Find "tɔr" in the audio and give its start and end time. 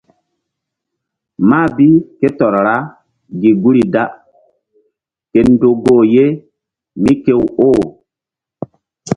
2.37-2.53